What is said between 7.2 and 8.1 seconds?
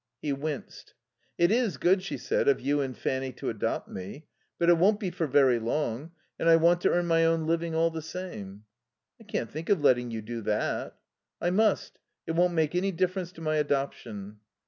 own living all the